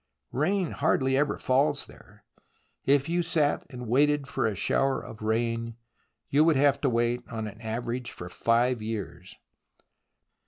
Rain 0.31 0.71
hardly 0.71 1.15
ever 1.15 1.37
falls 1.37 1.85
there.... 1.85 2.23
If 2.85 3.07
you 3.07 3.21
sat 3.21 3.67
and 3.69 3.87
waited 3.87 4.25
for 4.27 4.47
a 4.47 4.55
shower 4.55 4.99
of 4.99 5.21
rain, 5.21 5.75
you 6.27 6.43
would 6.43 6.55
have 6.55 6.81
to 6.81 6.89
wait 6.89 7.21
on 7.29 7.45
an 7.45 7.61
average 7.61 8.09
for 8.11 8.27
five 8.27 8.81
years 8.81 9.35